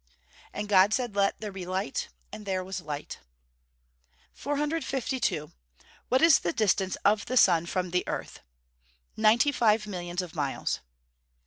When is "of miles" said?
10.23-10.79